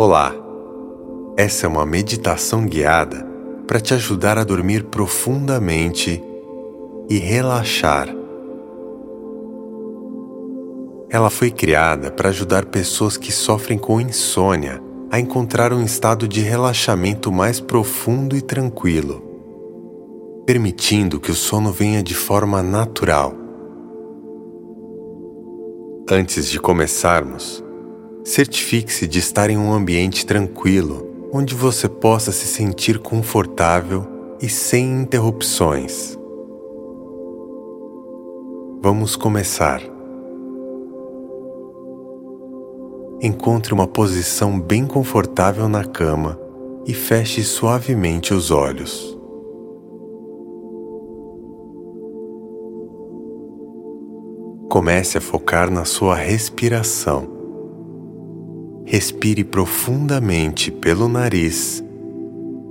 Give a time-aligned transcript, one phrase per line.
[0.00, 0.32] Olá!
[1.36, 3.26] Essa é uma meditação guiada
[3.66, 6.22] para te ajudar a dormir profundamente
[7.10, 8.06] e relaxar.
[11.10, 14.80] Ela foi criada para ajudar pessoas que sofrem com insônia
[15.10, 19.20] a encontrar um estado de relaxamento mais profundo e tranquilo,
[20.46, 23.34] permitindo que o sono venha de forma natural.
[26.08, 27.64] Antes de começarmos,
[28.28, 34.06] certifique-se de estar em um ambiente tranquilo, onde você possa se sentir confortável
[34.38, 36.16] e sem interrupções.
[38.82, 39.80] Vamos começar.
[43.22, 46.38] Encontre uma posição bem confortável na cama
[46.86, 49.18] e feche suavemente os olhos.
[54.68, 57.37] Comece a focar na sua respiração.
[58.90, 61.84] Respire profundamente pelo nariz,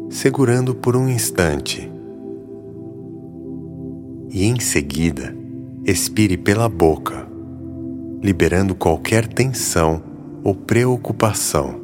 [0.10, 1.92] segurando por um instante.
[4.32, 5.38] E em seguida,
[5.86, 7.28] expire pela boca,
[8.20, 10.02] liberando qualquer tensão
[10.44, 11.80] ou preocupação.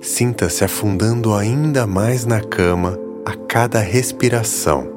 [0.00, 4.93] Sinta-se afundando ainda mais na cama a cada respiração.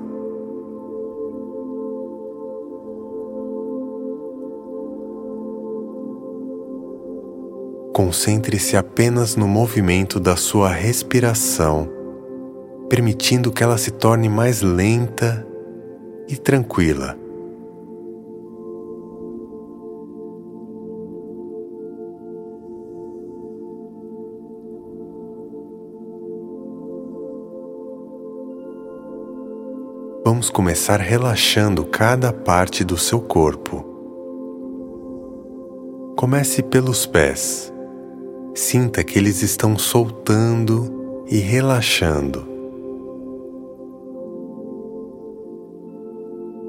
[7.97, 11.97] Concentre-se apenas no movimento da sua respiração
[12.87, 15.43] permitindo que ela se torne mais lenta
[16.29, 17.17] e tranquila.
[30.23, 33.83] Vamos começar relaxando cada parte do seu corpo.
[36.15, 37.73] Comece pelos pés.
[38.57, 42.43] Sinta que eles estão soltando e relaxando.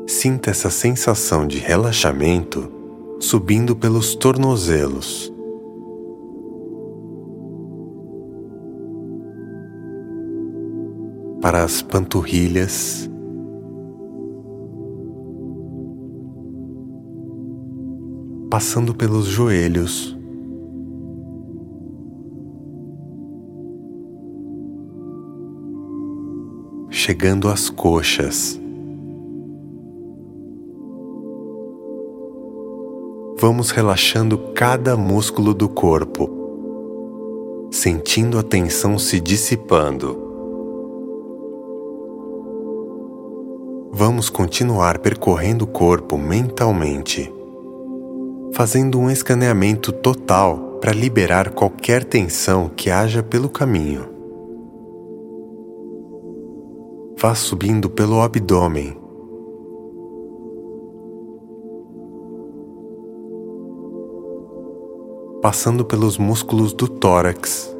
[0.06, 2.70] Sinta essa sensação de relaxamento
[3.18, 5.32] subindo pelos tornozelos.
[11.40, 13.08] Para as panturrilhas,
[18.50, 20.17] passando pelos joelhos,
[27.08, 28.60] chegando às coxas.
[33.40, 36.28] vamos relaxando cada músculo do corpo,
[37.70, 40.18] sentindo a tensão se dissipando.
[43.90, 47.32] Vamos continuar percorrendo o corpo mentalmente,
[48.52, 54.17] fazendo um escaneamento total para liberar qualquer tensão que haja pelo caminho.
[57.20, 59.08] Vá subindo pelo abdômen
[65.40, 67.74] passando pelos músculos do tórax.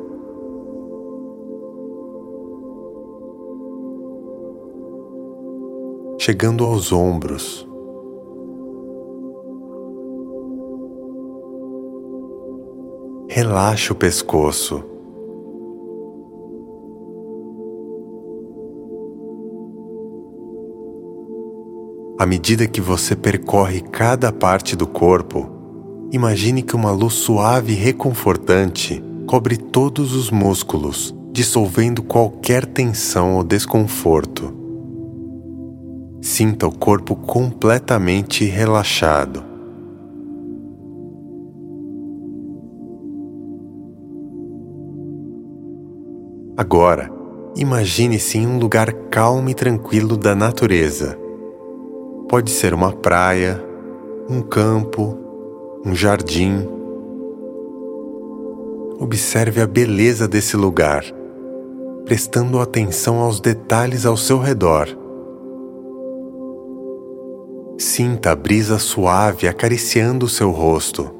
[6.19, 7.69] Chegando aos ombros.
[13.29, 14.98] Relaxe o pescoço.
[22.19, 25.59] À medida que você percorre cada parte do corpo,
[26.11, 33.45] Imagine que uma luz suave e reconfortante cobre todos os músculos, dissolvendo qualquer tensão ou
[33.45, 34.55] desconforto.
[36.23, 39.45] Sinta o corpo completamente relaxado.
[46.57, 47.13] Agora,
[47.55, 51.28] imagine-se em um lugar calmo e tranquilo da natureza.
[52.29, 53.63] Pode ser uma praia,
[54.29, 55.29] um campo
[55.85, 56.69] um jardim.
[59.01, 61.05] Observe a beleza desse lugar,
[62.05, 64.89] prestando atenção aos detalhes ao seu redor.
[67.79, 71.11] Sinta a brisa suave acariciando o seu rosto.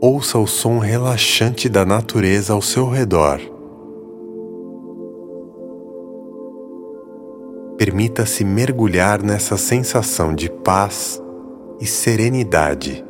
[0.00, 3.40] Ouça o som relaxante da natureza ao seu redor.
[7.80, 11.18] Permita-se mergulhar nessa sensação de paz
[11.80, 13.02] e serenidade.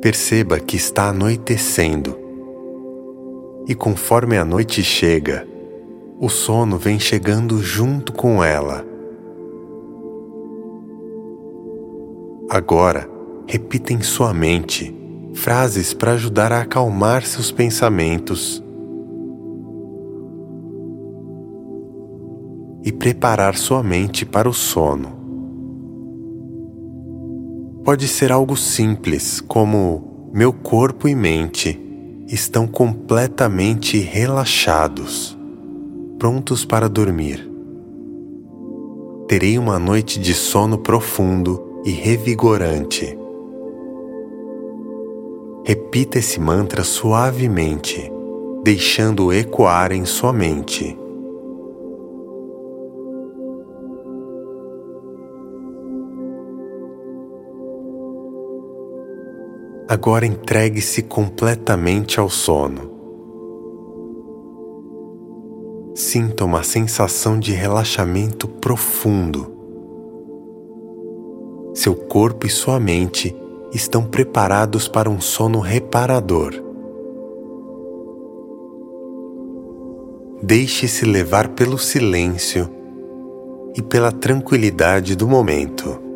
[0.00, 2.18] Perceba que está anoitecendo
[3.66, 5.46] E conforme a noite chega,
[6.18, 8.86] o sono vem chegando junto com ela.
[12.48, 13.06] Agora,
[13.46, 14.96] repita em sua mente
[15.34, 18.66] frases para ajudar a acalmar seus pensamentos
[22.88, 25.12] e preparar sua mente para o sono.
[27.84, 31.78] Pode ser algo simples, como meu corpo e mente
[32.28, 35.38] estão completamente relaxados,
[36.18, 37.46] prontos para dormir.
[39.28, 43.18] Terei uma noite de sono profundo e revigorante.
[45.62, 48.10] Repita esse mantra suavemente,
[48.64, 50.97] deixando ecoar em sua mente.
[59.88, 62.90] Agora entregue-se completamente ao sono.
[65.94, 69.50] Sinta uma sensação de relaxamento profundo.
[71.72, 73.34] Seu corpo e sua mente
[73.72, 76.52] estão preparados para um sono reparador.
[80.42, 82.68] Deixe-se levar pelo silêncio
[83.74, 86.07] e pela tranquilidade do momento.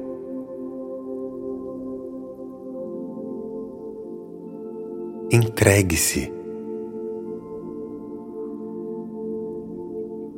[5.35, 6.31] Entregue-se.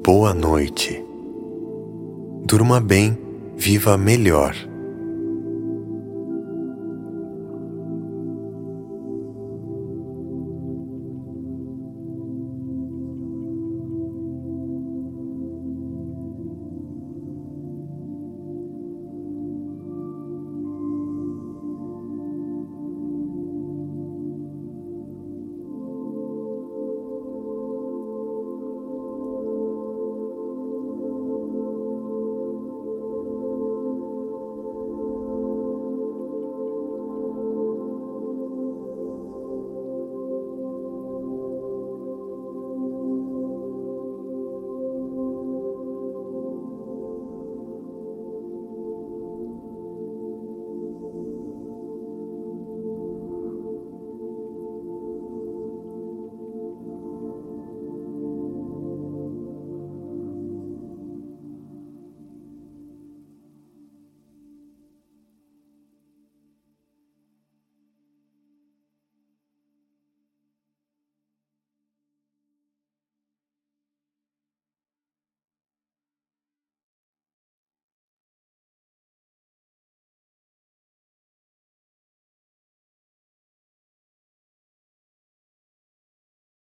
[0.04, 1.04] Boa noite.
[2.44, 3.18] Durma bem,
[3.56, 4.54] viva melhor.